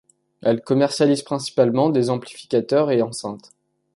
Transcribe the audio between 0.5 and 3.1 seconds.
commercialise principalement des amplificateurs et